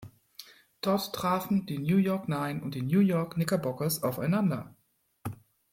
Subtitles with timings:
[0.81, 4.75] Dort trafen die New York Nine und die New York Knickerbockers aufeinander.